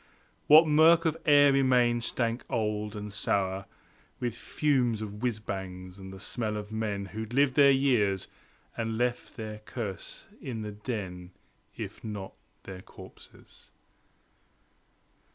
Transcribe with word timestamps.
What 0.47 0.67
murk 0.67 1.05
of 1.05 1.15
air 1.27 1.53
remained 1.53 2.03
stank 2.03 2.43
old, 2.49 2.95
and 2.95 3.13
sour 3.13 3.67
With 4.19 4.35
fumes 4.35 4.99
of 5.03 5.19
whizz 5.21 5.39
bangs, 5.41 5.99
and 5.99 6.11
the 6.11 6.19
smell 6.19 6.57
of 6.57 6.71
men 6.71 7.05
Who'd 7.05 7.35
lived 7.35 7.53
there 7.53 7.69
years, 7.69 8.27
and 8.75 8.97
left 8.97 9.35
their 9.37 9.59
curse 9.59 10.25
in 10.41 10.63
the 10.63 10.71
den, 10.71 11.33
If 11.77 12.03
not 12.03 12.33
their 12.63 12.81
corpses. 12.81 13.69